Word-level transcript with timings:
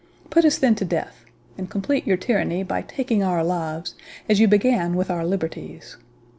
—Put 0.31 0.45
us 0.45 0.57
then 0.57 0.73
to 0.81 0.83
death, 0.83 1.25
and 1.59 1.69
complete 1.69 2.07
your 2.07 2.17
tyranny 2.17 2.63
by 2.63 2.81
taking 2.81 3.21
our 3.21 3.43
lives, 3.43 3.93
as 4.27 4.39
you 4.39 4.47
began 4.47 4.95
with 4.95 5.11
our 5.11 5.23
liberties. 5.23 5.97